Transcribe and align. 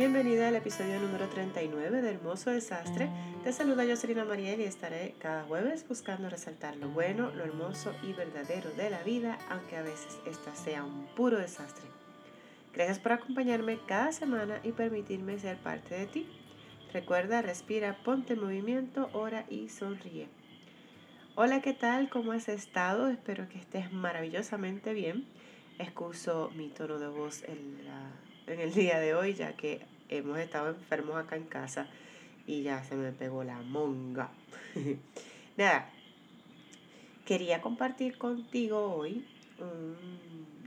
Bienvenida 0.00 0.48
al 0.48 0.56
episodio 0.56 0.98
número 0.98 1.28
39 1.28 2.00
de 2.00 2.08
Hermoso 2.08 2.48
Desastre. 2.48 3.10
Te 3.44 3.52
saluda 3.52 3.84
Jocelyn 3.84 4.26
Mariel 4.26 4.62
y 4.62 4.64
estaré 4.64 5.14
cada 5.18 5.42
jueves 5.42 5.86
buscando 5.86 6.30
resaltar 6.30 6.74
lo 6.76 6.88
bueno, 6.88 7.30
lo 7.32 7.44
hermoso 7.44 7.92
y 8.02 8.14
verdadero 8.14 8.70
de 8.70 8.88
la 8.88 9.02
vida, 9.02 9.36
aunque 9.50 9.76
a 9.76 9.82
veces 9.82 10.18
esta 10.24 10.54
sea 10.54 10.84
un 10.84 11.04
puro 11.14 11.36
desastre. 11.36 11.84
Gracias 12.72 12.98
por 12.98 13.12
acompañarme 13.12 13.78
cada 13.86 14.10
semana 14.12 14.58
y 14.64 14.72
permitirme 14.72 15.38
ser 15.38 15.58
parte 15.58 15.94
de 15.94 16.06
ti. 16.06 16.26
Recuerda, 16.94 17.42
respira, 17.42 17.98
ponte 18.02 18.32
en 18.32 18.40
movimiento, 18.40 19.10
ora 19.12 19.44
y 19.50 19.68
sonríe. 19.68 20.28
Hola, 21.34 21.60
¿qué 21.60 21.74
tal? 21.74 22.08
¿Cómo 22.08 22.32
has 22.32 22.48
estado? 22.48 23.08
Espero 23.08 23.50
que 23.50 23.58
estés 23.58 23.92
maravillosamente 23.92 24.94
bien. 24.94 25.26
Excuso 25.78 26.50
mi 26.56 26.70
tono 26.70 26.98
de 26.98 27.08
voz 27.08 27.42
en 27.42 27.84
la 27.84 28.29
en 28.50 28.60
el 28.60 28.74
día 28.74 28.98
de 28.98 29.14
hoy, 29.14 29.34
ya 29.34 29.52
que 29.54 29.80
hemos 30.08 30.38
estado 30.38 30.70
enfermos 30.70 31.16
acá 31.16 31.36
en 31.36 31.44
casa 31.44 31.86
y 32.46 32.62
ya 32.62 32.82
se 32.84 32.96
me 32.96 33.12
pegó 33.12 33.44
la 33.44 33.60
monga. 33.62 34.30
Nada, 35.56 35.90
quería 37.24 37.60
compartir 37.60 38.18
contigo 38.18 38.94
hoy 38.94 39.24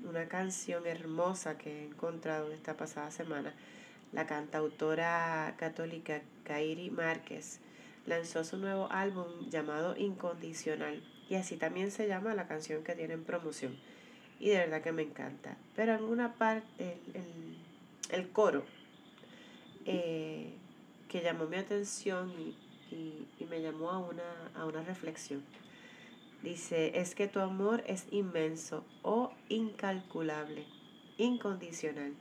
una 0.08 0.27
canción 0.27 0.85
hermosa 0.85 1.58
que 1.58 1.81
he 1.81 1.85
encontrado 1.85 2.52
esta 2.52 2.77
pasada 2.77 3.11
semana. 3.11 3.53
La 4.11 4.27
cantautora 4.27 5.55
católica 5.58 6.22
Kairi 6.44 6.89
Márquez 6.89 7.59
lanzó 8.05 8.44
su 8.44 8.58
nuevo 8.58 8.88
álbum 8.91 9.25
llamado 9.50 9.97
Incondicional 9.97 11.03
y 11.30 11.36
así 11.36 11.58
también 11.58 11.91
se 11.91 12.08
llama 12.08 12.36
la 12.36 12.47
canción 12.47 12.84
que 12.84 12.95
tiene 12.95 13.16
en 13.16 13.23
promoción 13.23 13.75
y 14.39 14.50
de 14.50 14.58
verdad 14.58 14.81
que 14.81 14.91
me 14.91 15.03
encanta. 15.03 15.55
Pero 15.75 15.95
en 15.95 16.03
una 16.03 16.34
parte, 16.34 16.97
el, 17.13 17.52
el 18.13 18.30
coro 18.30 18.63
eh, 19.85 20.53
que 21.09 21.22
llamó 21.22 21.45
mi 21.45 21.58
atención 21.58 22.31
y, 22.39 22.56
me 23.50 23.61
llamó 23.61 23.89
a 23.92 24.00
una, 24.00 24.52
a 24.56 24.66
una 24.66 24.81
reflexión. 24.83 25.44
Dice, 26.41 27.00
es 27.00 27.14
que 27.14 27.28
tu 27.28 27.39
amor 27.39 27.84
es 27.88 28.06
inmenso 28.09 28.86
o 29.02 29.31
incalculable, 29.50 30.66
incondicional. 31.17 32.14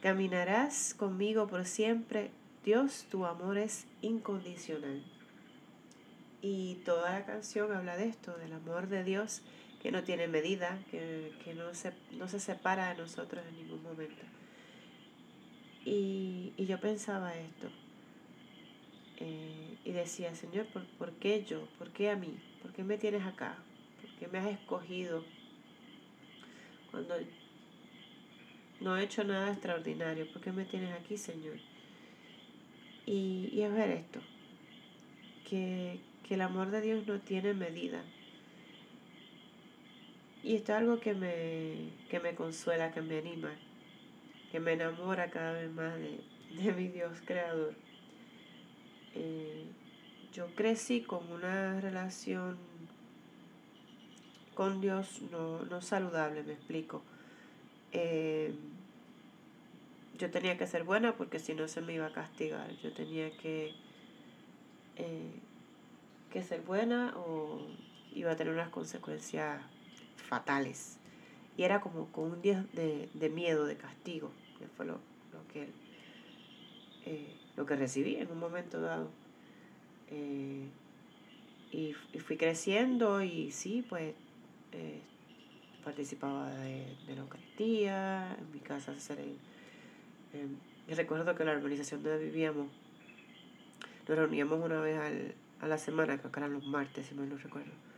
Caminarás 0.00 0.94
conmigo 0.94 1.46
por 1.46 1.64
siempre. 1.64 2.30
Dios, 2.64 3.06
tu 3.10 3.26
amor 3.26 3.58
es 3.58 3.86
incondicional. 4.02 5.02
Y 6.40 6.76
toda 6.84 7.10
la 7.10 7.24
canción 7.24 7.72
habla 7.72 7.96
de 7.96 8.06
esto, 8.06 8.36
del 8.38 8.52
amor 8.52 8.88
de 8.88 9.04
Dios 9.04 9.42
que 9.82 9.90
no 9.90 10.04
tiene 10.04 10.28
medida, 10.28 10.78
que, 10.92 11.54
no, 11.56 11.74
se, 11.74 11.92
no 12.12 12.28
se 12.28 12.38
separa 12.38 12.90
de 12.94 13.02
nosotros 13.02 13.44
en 13.48 13.56
ningún 13.56 13.82
momento. 13.82 14.22
Y, 15.84 16.52
yo 16.56 16.78
pensaba 16.78 17.34
esto. 17.36 17.68
Eh, 19.18 19.76
y 19.84 19.90
decía, 19.90 20.34
Señor, 20.36 20.66
¿por, 20.66 20.84
¿por, 20.84 21.10
qué 21.14 21.44
yo? 21.44 21.66
¿Por 21.78 21.90
qué 21.90 22.10
a 22.10 22.16
mí? 22.16 22.38
¿Por 22.62 22.72
qué 22.72 22.84
me 22.84 22.96
tienes 22.96 23.26
acá? 23.26 23.56
¿Por 24.00 24.10
qué 24.18 24.28
me 24.28 24.38
has 24.38 24.46
escogido 24.46 25.24
cuando 26.92 27.16
no 28.80 28.96
he 28.96 29.02
hecho 29.02 29.24
nada 29.24 29.50
extraordinario? 29.50 30.32
¿Por 30.32 30.42
qué 30.42 30.52
me 30.52 30.64
tienes 30.64 30.92
aquí, 30.92 31.16
Señor? 31.16 31.56
Y, 33.04 33.50
y 33.52 33.62
es 33.62 33.72
ver 33.72 33.90
esto, 33.90 34.20
que, 35.50 35.98
que 36.28 36.34
el 36.34 36.40
amor 36.40 36.70
de 36.70 36.80
Dios 36.82 37.04
no 37.08 37.18
tiene 37.18 37.52
medida 37.52 38.04
y 40.42 40.56
esto 40.56 40.72
es 40.72 40.78
algo 40.78 40.98
que 40.98 41.14
me, 41.14 41.90
que 42.10 42.18
me 42.18 42.34
consuela, 42.34 42.90
que 42.90 43.00
me 43.00 43.18
anima, 43.18 43.52
que 44.50 44.58
me 44.58 44.72
enamora 44.72 45.30
cada 45.30 45.52
vez 45.52 45.70
más 45.70 45.94
de, 45.96 46.72
mi 46.72 46.88
Dios 46.88 47.18
creador. 47.24 47.74
Eh, 49.14 49.66
yo 50.32 50.46
crecí 50.54 51.02
con 51.02 51.30
una 51.30 51.80
relación 51.80 52.58
con 54.54 54.80
Dios 54.80 55.22
no, 55.30 55.80
saludable, 55.80 56.42
me 56.42 56.54
explico. 56.54 57.02
Eh, 57.92 58.54
yo 60.18 60.30
tenía 60.30 60.58
que 60.58 60.66
ser 60.66 60.84
buena 60.84 61.16
porque 61.16 61.38
si 61.38 61.54
no 61.54 61.68
se 61.68 61.80
me 61.80 61.94
iba 61.94 62.06
a 62.06 62.12
castigar. 62.12 62.70
Yo 62.82 62.92
tenía 62.92 63.30
que, 63.36 63.74
eh, 64.96 65.32
que 66.30 66.42
ser 66.42 66.62
buena 66.62 67.14
o 67.16 67.66
iba 68.14 68.32
a 68.32 68.36
tener 68.36 68.52
unas 68.52 68.68
consecuencias 68.68 69.62
fatales. 70.32 70.96
Y 71.58 71.64
era 71.64 71.82
como 71.82 72.06
con 72.06 72.32
un 72.32 72.40
día 72.40 72.64
de, 72.72 73.28
miedo, 73.28 73.66
de 73.66 73.76
castigo, 73.76 74.32
que 74.58 74.66
fue 74.66 74.86
lo, 74.86 74.98
que, 75.52 75.68
eh, 77.04 77.36
lo 77.54 77.66
que 77.66 77.76
recibí 77.76 78.16
en 78.16 78.30
un 78.30 78.38
momento 78.38 78.80
dado. 78.80 79.10
Eh, 80.10 80.70
y, 81.70 81.92
fui 81.92 82.38
creciendo 82.38 83.22
y 83.22 83.50
sí, 83.50 83.84
pues 83.86 84.14
eh, 84.72 85.02
participaba 85.84 86.48
de, 86.48 86.96
la 87.08 87.20
Eucaristía, 87.20 88.34
en 88.38 88.52
mi 88.52 88.60
casa 88.60 88.98
se 88.98 89.36
recuerdo 90.94 91.34
que 91.34 91.44
la 91.44 91.52
urbanización 91.52 92.02
donde 92.02 92.24
vivíamos 92.24 92.68
nos 94.08 94.18
reuníamos 94.18 94.64
una 94.64 94.80
vez 94.80 94.98
al, 94.98 95.34
a 95.60 95.66
la 95.66 95.76
semana, 95.76 96.16
creo 96.18 96.32
que 96.32 96.40
eran 96.40 96.54
los 96.54 96.64
martes, 96.64 97.06
si 97.06 97.14
mal 97.14 97.28
no 97.28 97.36
recuerdo 97.36 97.91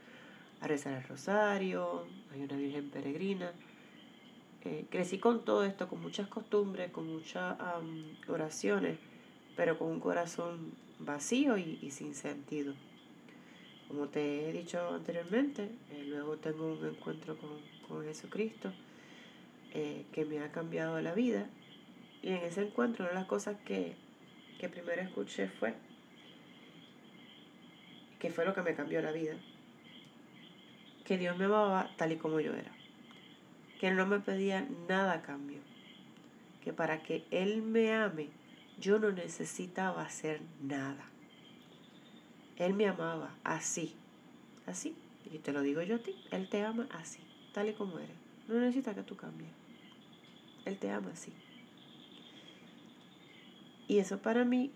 a 0.65 0.67
rezar 0.67 0.95
el 0.95 1.05
rosario, 1.05 2.07
hay 2.33 2.43
una 2.43 2.57
Virgen 2.57 2.89
peregrina. 2.89 3.53
Eh, 4.65 4.87
crecí 4.91 5.19
con 5.19 5.45
todo 5.45 5.63
esto, 5.63 5.89
con 5.89 6.01
muchas 6.01 6.27
costumbres, 6.29 6.91
con 6.91 7.07
muchas 7.07 7.57
oraciones, 8.29 8.99
pero 9.57 9.79
con 9.79 9.89
un 9.89 10.01
corazón 10.01 10.73
vacío 10.99 11.59
y, 11.59 11.91
sin 11.91 12.15
sentido. 12.15 12.73
Como 13.89 14.09
te 14.09 14.49
he 14.49 14.53
dicho 14.53 14.95
anteriormente, 14.95 15.69
eh, 15.91 16.05
luego 16.09 16.39
tengo 16.39 16.73
un 16.73 16.87
encuentro 16.87 17.37
con, 17.37 17.75
Jesucristo 18.05 18.73
eh, 19.75 20.07
que 20.13 20.25
me 20.25 20.41
ha 20.41 20.51
cambiado 20.51 21.01
la 21.03 21.13
vida. 21.13 21.47
Y 22.23 22.29
en 22.29 22.37
ese 22.37 22.63
encuentro 22.63 23.05
una 23.05 23.13
de 23.13 23.21
las 23.21 23.27
cosas 23.27 23.57
que, 23.67 23.95
que 24.59 24.71
primero 24.71 25.03
escuché 25.03 25.49
fue 25.49 25.75
que 28.19 28.31
fue 28.31 28.47
lo 28.47 28.55
que 28.55 28.63
me 28.63 28.75
cambió 28.75 29.03
la 29.03 29.13
vida 29.13 29.37
que 31.05 31.19
Dios 31.19 31.37
me 31.37 31.45
amaba 31.45 31.91
tal 31.97 32.13
y 32.13 32.17
como 32.17 32.41
yo 32.41 32.55
era, 32.55 32.73
que 33.79 33.89
Él 33.89 33.97
no 33.97 34.07
me 34.07 34.21
pedía 34.21 34.67
nada 34.89 35.13
a 35.15 35.23
cambio, 35.23 35.59
que 36.63 36.73
para 36.73 37.03
que 37.03 37.25
Él 37.31 37.63
me 37.63 37.93
ame 37.93 38.29
yo 38.81 38.99
no 38.99 39.13
necesitaba 39.13 40.03
hacer 40.03 40.41
nada. 40.63 41.05
Él 42.57 42.75
me 42.75 42.89
amaba 42.89 43.35
así, 43.45 43.95
así, 44.67 44.97
y 45.31 45.39
te 45.39 45.53
lo 45.53 45.63
digo 45.63 45.83
yo 45.83 45.97
a 45.97 45.99
ti, 45.99 46.15
Él 46.31 46.49
te 46.49 46.63
ama 46.63 46.89
así, 46.93 47.21
tal 47.53 47.69
y 47.69 47.73
como 47.75 47.99
eres. 47.99 48.17
No 48.49 48.55
necesita 48.55 48.95
que 48.95 49.03
tú 49.03 49.17
cambies. 49.17 49.51
Él 50.65 50.79
te 50.79 50.91
ama 50.91 51.11
así. 51.13 51.33
Y 53.89 53.99
eso 53.99 54.19
para 54.19 54.45
mí 54.45 54.71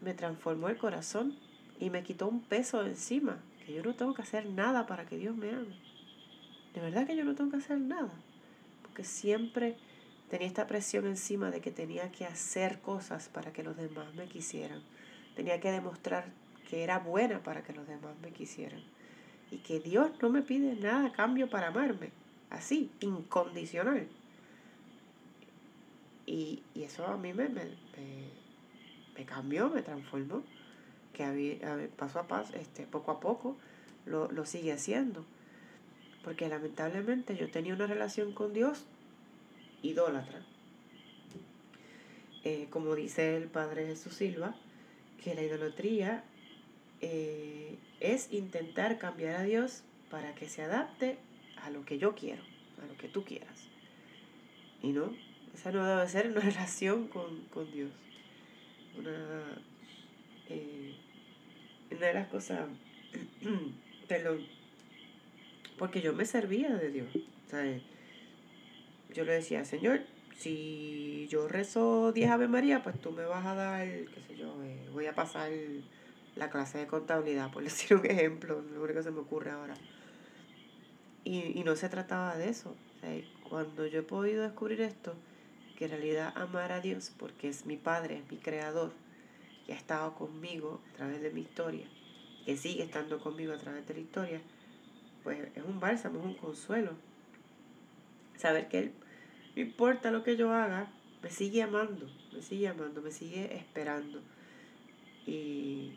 me 0.00 0.14
transformó 0.14 0.68
el 0.68 0.76
corazón 0.76 1.36
y 1.78 1.90
me 1.90 2.02
quitó 2.02 2.28
un 2.28 2.42
peso 2.42 2.84
encima 2.84 3.38
yo 3.72 3.82
no 3.82 3.94
tengo 3.94 4.14
que 4.14 4.22
hacer 4.22 4.46
nada 4.46 4.86
para 4.86 5.06
que 5.06 5.16
Dios 5.16 5.36
me 5.36 5.50
ame. 5.50 5.76
De 6.74 6.80
verdad 6.80 7.06
que 7.06 7.16
yo 7.16 7.24
no 7.24 7.34
tengo 7.34 7.50
que 7.50 7.58
hacer 7.58 7.78
nada. 7.78 8.12
Porque 8.82 9.04
siempre 9.04 9.76
tenía 10.30 10.46
esta 10.46 10.66
presión 10.66 11.06
encima 11.06 11.50
de 11.50 11.60
que 11.60 11.70
tenía 11.70 12.10
que 12.12 12.24
hacer 12.24 12.80
cosas 12.80 13.28
para 13.28 13.52
que 13.52 13.62
los 13.62 13.76
demás 13.76 14.14
me 14.14 14.26
quisieran. 14.26 14.82
Tenía 15.34 15.60
que 15.60 15.72
demostrar 15.72 16.26
que 16.68 16.82
era 16.84 16.98
buena 16.98 17.42
para 17.42 17.62
que 17.62 17.72
los 17.72 17.86
demás 17.86 18.14
me 18.22 18.30
quisieran. 18.32 18.82
Y 19.50 19.58
que 19.58 19.80
Dios 19.80 20.12
no 20.22 20.30
me 20.30 20.42
pide 20.42 20.76
nada 20.76 21.08
a 21.08 21.12
cambio 21.12 21.50
para 21.50 21.68
amarme. 21.68 22.12
Así, 22.50 22.90
incondicional. 23.00 24.08
Y, 26.26 26.62
eso 26.76 27.06
a 27.06 27.16
mí 27.16 27.32
me, 27.32 27.48
me, 27.48 27.64
me 29.16 29.24
cambió, 29.24 29.68
me 29.68 29.82
transformó 29.82 30.44
que 31.12 31.24
había, 31.24 31.88
paso 31.96 32.18
a 32.20 32.28
paso, 32.28 32.54
este, 32.56 32.86
poco 32.86 33.10
a 33.10 33.20
poco, 33.20 33.56
lo, 34.10 34.30
lo 34.30 34.44
sigue 34.44 34.72
haciendo. 34.72 35.24
Porque 36.24 36.48
lamentablemente 36.48 37.36
yo 37.36 37.50
tenía 37.50 37.74
una 37.74 37.86
relación 37.86 38.32
con 38.32 38.52
Dios 38.52 38.84
idólatra. 39.82 40.42
Eh, 42.44 42.68
como 42.70 42.94
dice 42.94 43.36
el 43.36 43.48
Padre 43.48 43.86
Jesús 43.86 44.14
Silva, 44.14 44.54
que 45.22 45.34
la 45.34 45.42
idolatría 45.42 46.24
eh, 47.00 47.76
es 48.00 48.32
intentar 48.32 48.98
cambiar 48.98 49.36
a 49.36 49.42
Dios 49.42 49.82
para 50.10 50.34
que 50.34 50.48
se 50.48 50.62
adapte 50.62 51.18
a 51.62 51.70
lo 51.70 51.84
que 51.84 51.98
yo 51.98 52.14
quiero, 52.14 52.42
a 52.82 52.86
lo 52.86 52.96
que 52.96 53.08
tú 53.08 53.24
quieras. 53.24 53.68
Y 54.82 54.88
no, 54.88 55.14
esa 55.54 55.70
no 55.70 55.84
debe 55.84 56.08
ser 56.08 56.28
una 56.28 56.40
relación 56.40 57.08
con, 57.08 57.40
con 57.52 57.70
Dios. 57.70 57.90
Una, 58.98 59.62
eh, 60.48 60.94
una 61.90 62.06
de 62.06 62.14
las 62.14 62.28
cosas, 62.28 62.66
perdón, 64.10 64.44
porque 65.78 66.00
yo 66.00 66.12
me 66.12 66.24
servía 66.24 66.70
de 66.70 66.90
Dios. 66.90 67.08
yo 69.14 69.24
le 69.24 69.32
decía, 69.34 69.64
Señor, 69.64 70.00
si 70.36 71.28
yo 71.30 71.46
rezo 71.46 72.10
10 72.10 72.28
Ave 72.28 72.48
María, 72.48 72.82
pues 72.82 73.00
tú 73.00 73.12
me 73.12 73.24
vas 73.24 73.46
a 73.46 73.54
dar, 73.54 73.86
qué 73.86 74.20
sé 74.26 74.36
yo, 74.36 74.52
eh, 74.64 74.88
voy 74.92 75.06
a 75.06 75.14
pasar 75.14 75.52
la 76.34 76.50
clase 76.50 76.78
de 76.78 76.88
contabilidad, 76.88 77.52
por 77.52 77.62
decir 77.70 77.96
un 77.96 78.04
ejemplo, 78.04 78.60
lo 78.74 78.82
único 78.82 78.98
que 78.98 79.04
se 79.04 79.12
me 79.12 79.20
ocurre 79.20 79.52
ahora. 79.52 79.74
Y, 81.22 81.62
no 81.62 81.76
se 81.76 81.88
trataba 81.88 82.36
de 82.36 82.48
eso. 82.48 82.74
cuando 83.48 83.86
yo 83.86 84.00
he 84.00 84.02
podido 84.02 84.42
descubrir 84.42 84.80
esto, 84.80 85.14
que 85.76 85.84
en 85.84 85.92
realidad 85.92 86.32
amar 86.36 86.72
a 86.72 86.80
Dios, 86.80 87.12
porque 87.16 87.48
es 87.48 87.64
mi 87.64 87.76
Padre, 87.76 88.18
es 88.18 88.28
mi 88.28 88.38
Creador, 88.38 88.90
que 89.66 89.72
ha 89.72 89.76
estado 89.76 90.16
conmigo 90.16 90.80
a 90.94 90.96
través 90.96 91.22
de 91.22 91.30
mi 91.30 91.42
historia, 91.42 91.86
que 92.50 92.56
sigue 92.56 92.82
estando 92.82 93.20
conmigo 93.20 93.52
a 93.52 93.58
través 93.58 93.86
de 93.86 93.94
la 93.94 94.00
historia, 94.00 94.40
pues 95.22 95.38
es 95.54 95.62
un 95.62 95.78
bálsamo, 95.78 96.18
es 96.18 96.24
un 96.24 96.34
consuelo. 96.34 96.94
Saber 98.36 98.66
que 98.66 98.78
Él 98.80 98.92
no 99.54 99.62
importa 99.62 100.10
lo 100.10 100.24
que 100.24 100.36
yo 100.36 100.52
haga, 100.52 100.90
me 101.22 101.30
sigue 101.30 101.62
amando, 101.62 102.10
me 102.32 102.42
sigue 102.42 102.66
amando, 102.66 103.02
me 103.02 103.12
sigue 103.12 103.56
esperando. 103.56 104.20
Y, 105.28 105.92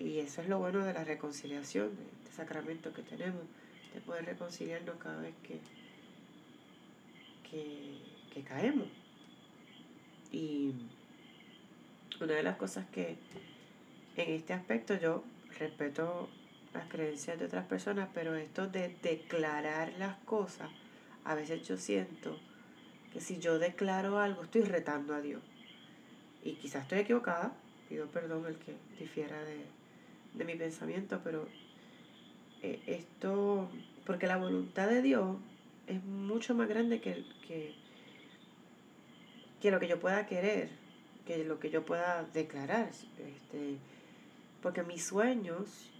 eso 0.00 0.40
es 0.40 0.48
lo 0.48 0.58
bueno 0.58 0.86
de 0.86 0.94
la 0.94 1.04
reconciliación, 1.04 1.94
de 1.94 2.02
este 2.24 2.32
sacramento 2.34 2.94
que 2.94 3.02
tenemos, 3.02 3.42
de 3.92 4.00
poder 4.00 4.24
reconciliarnos 4.24 4.96
cada 4.96 5.20
vez 5.20 5.34
que, 5.42 5.60
que, 7.50 8.42
caemos. 8.42 8.88
Y 10.32 10.72
una 12.22 12.32
de 12.32 12.42
las 12.42 12.56
cosas 12.56 12.86
que 12.90 13.18
en 14.16 14.30
este 14.32 14.54
aspecto 14.54 14.98
yo 14.98 15.24
respeto 15.58 16.28
las 16.74 16.88
creencias 16.88 17.38
de 17.38 17.46
otras 17.46 17.66
personas, 17.66 18.08
pero 18.12 18.34
esto 18.34 18.68
de 18.68 18.94
declarar 19.02 19.92
las 19.98 20.16
cosas, 20.18 20.70
a 21.24 21.34
veces 21.34 21.66
yo 21.66 21.76
siento 21.76 22.38
que 23.12 23.20
si 23.20 23.38
yo 23.38 23.58
declaro 23.58 24.18
algo, 24.18 24.44
estoy 24.44 24.62
retando 24.62 25.14
a 25.14 25.20
Dios. 25.20 25.42
Y 26.44 26.52
quizás 26.54 26.82
estoy 26.82 27.00
equivocada, 27.00 27.52
pido 27.88 28.06
perdón 28.06 28.46
el 28.46 28.56
que 28.56 28.74
difiera 28.98 29.38
de, 29.42 30.44
mi 30.44 30.54
pensamiento, 30.54 31.20
pero 31.24 31.48
eh, 32.62 32.80
esto, 32.86 33.68
porque 34.06 34.26
la 34.26 34.36
voluntad 34.36 34.88
de 34.88 35.02
Dios 35.02 35.36
es 35.86 36.02
mucho 36.04 36.54
más 36.54 36.68
grande 36.68 37.00
que, 37.00 37.24
que, 37.46 37.74
que 39.60 39.70
lo 39.70 39.80
que 39.80 39.88
yo 39.88 39.98
pueda 39.98 40.26
querer, 40.26 40.68
que 41.26 41.44
lo 41.44 41.58
que 41.58 41.70
yo 41.70 41.84
pueda 41.84 42.24
declarar. 42.32 42.88
Este, 42.88 43.78
porque 44.62 44.82
mis 44.82 45.04
sueños 45.04 45.90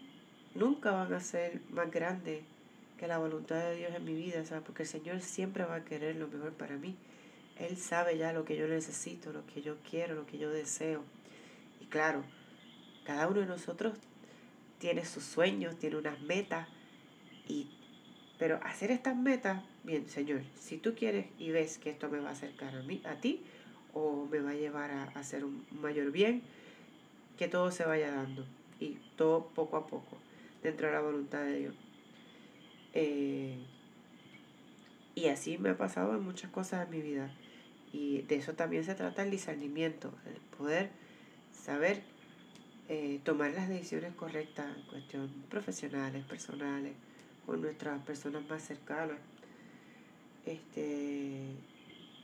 nunca 0.55 0.93
van 0.93 1.13
a 1.13 1.21
ser 1.21 1.61
más 1.71 1.91
grandes 1.91 2.43
que 2.99 3.07
la 3.07 3.19
voluntad 3.19 3.57
de 3.57 3.77
Dios 3.77 3.93
en 3.95 4.05
mi 4.05 4.15
vida, 4.15 4.45
¿sabes? 4.45 4.65
Porque 4.65 4.83
el 4.83 4.89
Señor 4.89 5.21
siempre 5.21 5.65
va 5.65 5.77
a 5.77 5.85
querer 5.85 6.17
lo 6.17 6.29
mejor 6.29 6.53
para 6.53 6.77
mí. 6.77 6.97
Él 7.59 7.77
sabe 7.77 8.19
ya 8.19 8.33
lo 8.33 8.45
que 8.45 8.57
yo 8.57 8.67
necesito, 8.67 9.33
lo 9.33 9.47
que 9.47 9.63
yo 9.63 9.77
quiero, 9.89 10.15
lo 10.15 10.27
que 10.27 10.39
yo 10.39 10.51
deseo. 10.51 11.03
Y 11.81 11.87
claro, 11.87 12.25
cada 13.05 13.29
uno 13.29 13.41
de 13.41 13.47
nosotros 13.47 13.95
tiene 14.79 15.05
sus 15.05 15.25
sueños, 15.25 15.79
tiene 15.79 15.97
unas 15.97 16.21
metas. 16.21 16.69
Y, 17.47 17.71
pero 18.39 18.61
hacer 18.63 18.91
estas 18.91 19.17
metas, 19.17 19.63
bien, 19.85 20.09
Señor, 20.09 20.43
si 20.57 20.79
tú 20.79 20.95
quieres 20.95 21.27
y 21.39 21.51
ves 21.51 21.79
que 21.79 21.91
esto 21.91 22.09
me 22.09 22.21
va 22.21 22.31
a 22.31 22.33
acercar 22.33 22.77
a, 22.77 22.83
mí, 22.83 23.01
a 23.05 23.21
ti 23.21 23.45
o 23.93 24.27
me 24.31 24.41
va 24.41 24.51
a 24.51 24.55
llevar 24.55 24.91
a, 24.91 25.05
hacer 25.15 25.45
un 25.45 25.65
mayor 25.81 26.11
bien, 26.13 26.43
que 27.39 27.49
todo 27.49 27.71
se 27.71 27.85
vaya 27.85 28.11
dando 28.11 28.45
y 28.81 28.99
todo 29.17 29.47
poco 29.49 29.77
a 29.77 29.87
poco 29.87 30.19
dentro 30.63 30.89
de 30.89 30.93
la 30.93 31.01
voluntad 31.01 31.45
de 31.45 31.59
Dios. 31.59 31.75
Eh, 32.95 33.59
y 35.15 35.29
así 35.29 35.59
me 35.59 35.71
ha 35.71 35.77
pasado 35.77 36.15
en 36.15 36.23
muchas 36.23 36.51
cosas 36.51 36.85
en 36.85 36.91
mi 36.91 37.03
vida. 37.03 37.31
Y 37.93 38.23
de 38.23 38.37
eso 38.37 38.53
también 38.53 38.85
se 38.85 38.95
trata 38.95 39.23
el 39.23 39.31
discernimiento, 39.31 40.13
el 40.27 40.41
poder 40.57 40.91
saber 41.53 42.03
eh, 42.89 43.21
tomar 43.25 43.53
las 43.53 43.69
decisiones 43.69 44.15
correctas 44.15 44.67
en 44.77 44.83
cuestión 44.85 45.29
profesionales, 45.49 46.25
personales, 46.25 46.93
con 47.47 47.63
nuestras 47.63 48.01
personas 48.03 48.49
más 48.49 48.63
cercanas. 48.63 49.19
Este, 50.45 51.55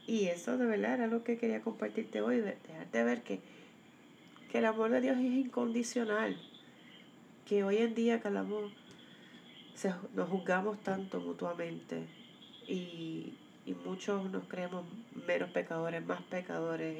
y 0.07 0.25
eso 0.27 0.57
de 0.57 0.65
verdad 0.65 0.95
era 0.95 1.07
lo 1.07 1.23
que 1.23 1.37
quería 1.37 1.61
compartirte 1.61 2.21
hoy, 2.21 2.37
dejarte 2.37 3.03
ver 3.03 3.23
que, 3.23 3.39
que 4.55 4.59
el 4.59 4.65
amor 4.67 4.89
de 4.89 5.01
Dios 5.01 5.17
es 5.17 5.33
incondicional, 5.33 6.37
que 7.45 7.65
hoy 7.65 7.75
en 7.75 7.93
día 7.93 8.21
que 8.21 8.29
amor 8.29 8.69
nos 10.13 10.29
juzgamos 10.29 10.81
tanto 10.81 11.19
mutuamente 11.19 12.07
y, 12.65 13.33
muchos 13.83 14.31
nos 14.31 14.45
creemos 14.47 14.85
menos 15.27 15.49
pecadores, 15.49 16.05
más 16.05 16.21
pecadores. 16.21 16.97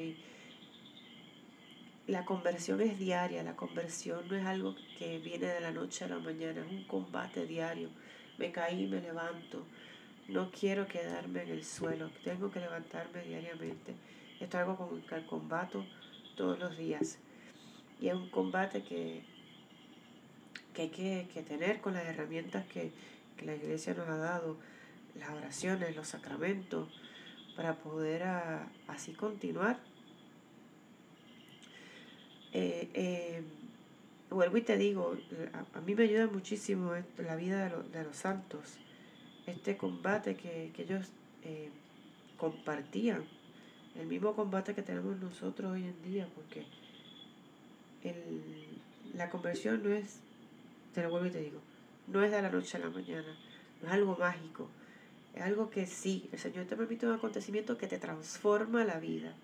Y 2.06 2.12
la 2.12 2.26
conversión 2.26 2.82
es 2.82 2.98
diaria, 2.98 3.42
la 3.42 3.56
conversión 3.56 4.28
no 4.28 4.36
es 4.36 4.44
algo 4.44 4.76
que 4.98 5.18
viene 5.20 5.46
de 5.46 5.62
la 5.62 5.70
noche 5.70 6.04
a 6.04 6.08
la 6.08 6.18
mañana, 6.18 6.60
es 6.60 6.70
un 6.70 6.84
combate 6.84 7.46
diario. 7.46 7.88
Me 8.36 8.52
caí, 8.52 8.86
me 8.86 9.00
levanto. 9.00 9.64
No 10.28 10.50
quiero 10.50 10.86
quedarme 10.86 11.44
en 11.44 11.48
el 11.48 11.64
suelo, 11.64 12.10
tengo 12.22 12.50
que 12.50 12.60
levantarme 12.60 13.22
diariamente. 13.22 13.94
Esto 14.40 14.58
es 14.58 14.62
algo 14.62 14.76
con 14.76 14.98
el 14.98 15.06
que 15.06 15.24
combato 15.24 15.86
todos 16.36 16.58
los 16.58 16.76
días. 16.76 17.18
Y 18.00 18.08
es 18.08 18.14
un 18.14 18.28
combate 18.30 18.82
que 18.82 19.22
que 20.76 20.82
hay 20.82 21.26
que, 21.26 21.42
tener 21.42 21.80
con 21.80 21.94
las 21.94 22.04
herramientas 22.04 22.66
que, 22.66 22.92
la 23.42 23.54
iglesia 23.54 23.94
nos 23.94 24.08
ha 24.08 24.16
dado, 24.16 24.56
las 25.14 25.30
oraciones, 25.30 25.94
los 25.96 26.08
sacramentos, 26.08 26.88
para 27.54 27.74
poder 27.76 28.22
así 28.86 29.12
continuar. 29.12 29.78
Eh, 32.52 32.88
eh, 32.94 33.42
vuelvo 34.30 34.56
y 34.56 34.62
te 34.62 34.76
digo, 34.76 35.16
a, 35.74 35.80
mí 35.80 35.94
me 35.94 36.04
ayuda 36.04 36.26
muchísimo 36.26 36.92
la 37.18 37.36
vida 37.36 37.68
de, 37.68 38.04
los 38.04 38.16
santos, 38.16 38.78
este 39.46 39.76
combate 39.76 40.36
que, 40.36 40.72
ellos 40.78 41.08
eh, 41.42 41.70
compartían, 42.38 43.24
el 43.96 44.06
mismo 44.06 44.34
combate 44.34 44.74
que 44.74 44.82
tenemos 44.82 45.18
nosotros 45.18 45.72
hoy 45.72 45.84
en 45.84 46.02
día, 46.02 46.28
porque 46.34 46.64
la 49.14 49.30
conversión 49.30 49.82
no 49.82 49.90
es 49.90 50.20
te 50.96 51.02
lo 51.02 51.10
vuelvo 51.10 51.26
y 51.26 51.30
te 51.30 51.40
digo, 51.40 51.60
no 52.06 52.22
es 52.22 52.30
de 52.30 52.40
la 52.40 52.50
noche 52.50 52.78
a 52.78 52.80
la 52.80 52.88
mañana, 52.88 53.36
no 53.82 53.88
es 53.88 53.92
algo 53.92 54.16
mágico, 54.16 54.70
es 55.34 55.42
algo 55.42 55.68
que 55.68 55.86
sí, 55.86 56.26
el 56.32 56.38
Señor 56.38 56.64
te 56.64 56.74
permite 56.74 57.06
un 57.06 57.12
acontecimiento 57.12 57.76
que 57.76 57.86
te 57.86 57.98
transforma 57.98 58.82
la 58.82 58.98
vida. 58.98 59.34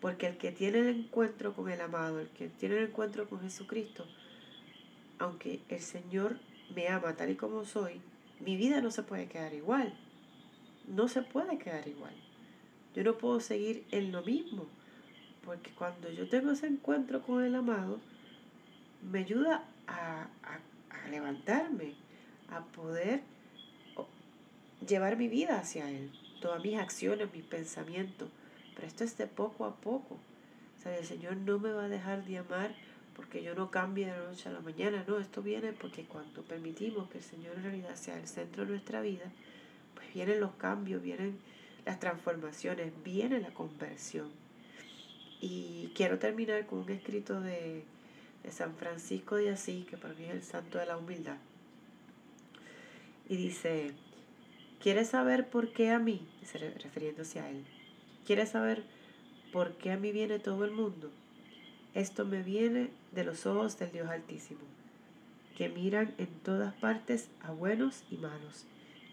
Porque 0.00 0.28
el 0.28 0.36
que 0.36 0.52
tiene 0.52 0.78
el 0.78 0.88
encuentro 0.88 1.52
con 1.52 1.68
el 1.68 1.80
amado, 1.80 2.20
el 2.20 2.28
que 2.28 2.48
tiene 2.48 2.76
el 2.76 2.84
encuentro 2.84 3.28
con 3.28 3.40
Jesucristo, 3.40 4.06
aunque 5.18 5.62
el 5.68 5.80
Señor 5.80 6.38
me 6.72 6.86
ama 6.86 7.16
tal 7.16 7.30
y 7.30 7.34
como 7.34 7.64
soy, 7.64 8.00
mi 8.38 8.56
vida 8.56 8.80
no 8.80 8.92
se 8.92 9.02
puede 9.02 9.26
quedar 9.26 9.52
igual. 9.52 9.92
No 10.86 11.08
se 11.08 11.22
puede 11.22 11.58
quedar 11.58 11.88
igual. 11.88 12.14
Yo 12.94 13.02
no 13.02 13.18
puedo 13.18 13.40
seguir 13.40 13.84
en 13.90 14.12
lo 14.12 14.22
mismo. 14.22 14.66
Porque 15.46 15.70
cuando 15.70 16.10
yo 16.10 16.28
tengo 16.28 16.50
ese 16.50 16.66
encuentro 16.66 17.22
con 17.22 17.44
el 17.44 17.54
amado, 17.54 18.00
me 19.10 19.20
ayuda 19.20 19.64
a, 19.86 20.26
levantarme, 21.08 21.94
a 22.50 22.64
poder 22.64 23.22
llevar 24.86 25.16
mi 25.16 25.28
vida 25.28 25.60
hacia 25.60 25.88
Él, 25.88 26.10
todas 26.40 26.62
mis 26.64 26.76
acciones, 26.76 27.32
mis 27.32 27.44
pensamientos. 27.44 28.28
Pero 28.74 28.88
esto 28.88 29.04
es 29.04 29.16
de 29.16 29.28
poco 29.28 29.64
a 29.64 29.76
poco. 29.76 30.14
O 30.16 30.82
sea, 30.82 30.98
el 30.98 31.06
Señor 31.06 31.36
no 31.36 31.60
me 31.60 31.72
va 31.72 31.84
a 31.84 31.88
dejar 31.88 32.24
de 32.24 32.38
amar 32.38 32.74
porque 33.14 33.42
yo 33.42 33.54
no 33.54 33.70
cambie 33.70 34.06
de 34.06 34.12
la 34.12 34.24
noche 34.24 34.48
a 34.48 34.52
la 34.52 34.60
mañana. 34.60 35.04
No, 35.06 35.18
esto 35.18 35.42
viene 35.42 35.72
porque 35.72 36.04
cuando 36.04 36.42
permitimos 36.42 37.08
que 37.08 37.18
el 37.18 37.24
Señor 37.24 37.54
en 37.56 37.62
realidad 37.62 37.94
sea 37.94 38.18
el 38.18 38.26
centro 38.26 38.64
de 38.64 38.72
nuestra 38.72 39.00
vida, 39.00 39.24
pues 39.94 40.12
vienen 40.12 40.40
los 40.40 40.54
cambios, 40.54 41.02
vienen 41.02 41.38
las 41.84 42.00
transformaciones, 42.00 42.92
viene 43.04 43.40
la 43.40 43.54
conversión. 43.54 44.45
Y 45.40 45.92
quiero 45.94 46.18
terminar 46.18 46.66
con 46.66 46.80
un 46.80 46.90
escrito 46.90 47.40
de 47.40 47.84
de 48.46 48.52
San 48.52 48.76
Francisco 48.76 49.34
de 49.34 49.50
Asís, 49.50 49.84
que 49.86 49.96
para 49.96 50.14
mí 50.14 50.24
es 50.24 50.30
el 50.30 50.42
santo 50.42 50.78
de 50.78 50.86
la 50.86 50.96
humildad. 50.96 51.36
Y 53.28 53.36
dice, 53.36 53.92
¿quieres 54.80 55.08
saber 55.08 55.48
por 55.48 55.72
qué 55.72 55.90
a 55.90 55.98
mí? 55.98 56.26
refiriéndose 56.78 57.40
a 57.40 57.50
él. 57.50 57.64
¿Quieres 58.24 58.50
saber 58.50 58.84
por 59.52 59.76
qué 59.76 59.90
a 59.90 59.96
mí 59.96 60.12
viene 60.12 60.38
todo 60.38 60.64
el 60.64 60.70
mundo? 60.70 61.10
Esto 61.92 62.24
me 62.24 62.42
viene 62.42 62.90
de 63.10 63.24
los 63.24 63.46
ojos 63.46 63.78
del 63.80 63.90
Dios 63.90 64.08
Altísimo, 64.08 64.60
que 65.56 65.68
miran 65.68 66.14
en 66.18 66.28
todas 66.44 66.72
partes 66.74 67.28
a 67.42 67.50
buenos 67.50 68.04
y 68.10 68.16
malos. 68.16 68.64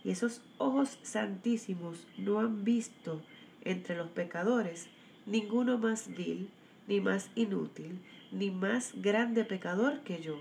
Y 0.03 0.11
esos 0.11 0.41
ojos 0.59 0.99
santísimos 1.01 2.05
no 2.17 2.39
han 2.39 2.63
visto 2.63 3.19
entre 3.63 3.95
los 3.95 4.09
pecadores 4.09 4.89
ninguno 5.25 5.77
más 5.77 6.09
vil, 6.15 6.49
ni 6.87 6.99
más 6.99 7.29
inútil, 7.35 7.99
ni 8.31 8.51
más 8.51 8.93
grande 8.95 9.45
pecador 9.45 10.01
que 10.01 10.21
yo. 10.21 10.39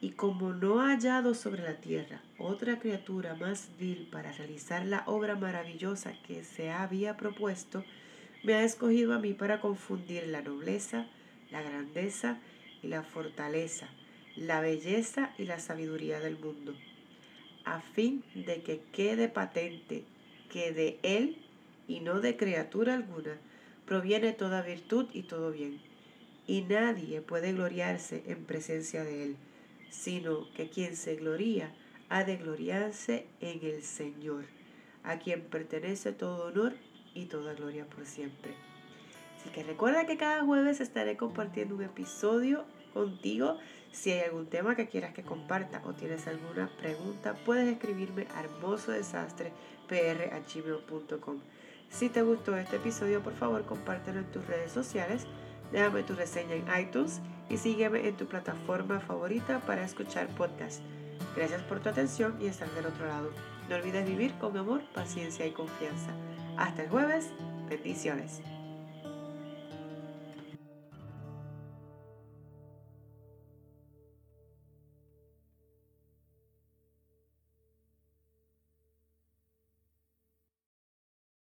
Y 0.00 0.10
como 0.10 0.52
no 0.52 0.80
ha 0.80 0.88
hallado 0.88 1.34
sobre 1.34 1.62
la 1.62 1.76
tierra 1.76 2.22
otra 2.38 2.78
criatura 2.78 3.34
más 3.34 3.70
vil 3.78 4.08
para 4.10 4.32
realizar 4.32 4.84
la 4.84 5.04
obra 5.06 5.36
maravillosa 5.36 6.12
que 6.26 6.44
se 6.44 6.70
había 6.70 7.16
propuesto, 7.16 7.84
me 8.42 8.54
ha 8.54 8.64
escogido 8.64 9.14
a 9.14 9.18
mí 9.18 9.32
para 9.32 9.60
confundir 9.60 10.26
la 10.26 10.42
nobleza, 10.42 11.06
la 11.50 11.62
grandeza 11.62 12.38
y 12.82 12.88
la 12.88 13.02
fortaleza, 13.02 13.88
la 14.36 14.60
belleza 14.60 15.32
y 15.38 15.44
la 15.44 15.58
sabiduría 15.58 16.20
del 16.20 16.38
mundo, 16.38 16.74
a 17.64 17.80
fin 17.80 18.22
de 18.34 18.62
que 18.62 18.82
quede 18.92 19.28
patente 19.28 20.04
que 20.50 20.72
de 20.72 20.98
Él 21.02 21.38
y 21.88 22.00
no 22.00 22.20
de 22.20 22.36
criatura 22.36 22.94
alguna 22.94 23.38
proviene 23.86 24.32
toda 24.32 24.62
virtud 24.62 25.06
y 25.12 25.22
todo 25.22 25.52
bien. 25.52 25.80
Y 26.46 26.62
nadie 26.62 27.20
puede 27.20 27.52
gloriarse 27.52 28.22
en 28.26 28.44
presencia 28.44 29.04
de 29.04 29.24
Él, 29.24 29.36
sino 29.90 30.52
que 30.54 30.68
quien 30.68 30.96
se 30.96 31.16
gloría 31.16 31.74
ha 32.08 32.24
de 32.24 32.36
gloriarse 32.36 33.26
en 33.40 33.64
el 33.64 33.82
Señor, 33.82 34.44
a 35.02 35.18
quien 35.18 35.42
pertenece 35.42 36.12
todo 36.12 36.46
honor 36.46 36.74
y 37.14 37.26
toda 37.26 37.52
gloria 37.54 37.86
por 37.86 38.06
siempre. 38.06 38.54
Así 39.36 39.50
que 39.50 39.62
recuerda 39.62 40.06
que 40.06 40.16
cada 40.16 40.42
jueves 40.44 40.80
estaré 40.80 41.16
compartiendo 41.16 41.74
un 41.74 41.82
episodio 41.82 42.64
contigo. 42.92 43.58
Si 43.92 44.10
hay 44.10 44.20
algún 44.20 44.46
tema 44.46 44.76
que 44.76 44.88
quieras 44.88 45.12
que 45.12 45.22
comparta 45.22 45.82
o 45.84 45.92
tienes 45.92 46.26
alguna 46.26 46.70
pregunta, 46.78 47.36
puedes 47.44 47.70
escribirme 47.72 48.26
a 48.34 48.42
hermosodesastre.pr.gmail.com. 48.42 51.40
Si 51.94 52.08
te 52.08 52.22
gustó 52.22 52.56
este 52.56 52.76
episodio, 52.76 53.22
por 53.22 53.34
favor, 53.34 53.64
compártelo 53.66 54.18
en 54.18 54.30
tus 54.32 54.44
redes 54.48 54.72
sociales. 54.72 55.26
Déjame 55.70 56.02
tu 56.02 56.14
reseña 56.14 56.56
en 56.56 56.66
iTunes 56.80 57.20
y 57.48 57.56
sígueme 57.56 58.08
en 58.08 58.16
tu 58.16 58.26
plataforma 58.26 58.98
favorita 58.98 59.60
para 59.60 59.84
escuchar 59.84 60.26
podcast. 60.34 60.82
Gracias 61.36 61.62
por 61.62 61.78
tu 61.78 61.88
atención 61.88 62.36
y 62.40 62.46
estar 62.46 62.68
del 62.72 62.86
otro 62.86 63.06
lado. 63.06 63.30
No 63.68 63.76
olvides 63.76 64.08
vivir 64.08 64.34
con 64.38 64.56
amor, 64.56 64.82
paciencia 64.92 65.46
y 65.46 65.52
confianza. 65.52 66.10
Hasta 66.56 66.82
el 66.82 66.90
jueves. 66.90 67.30
Bendiciones. 67.68 68.42